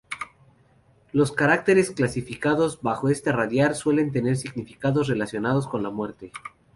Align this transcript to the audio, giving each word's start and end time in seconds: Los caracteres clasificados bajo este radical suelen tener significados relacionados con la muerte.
Los 1.11 1.31
caracteres 1.31 1.91
clasificados 1.91 2.81
bajo 2.81 3.09
este 3.09 3.31
radical 3.31 3.75
suelen 3.75 4.11
tener 4.11 4.35
significados 4.35 5.07
relacionados 5.07 5.67
con 5.67 5.83
la 5.83 5.91
muerte. 5.91 6.31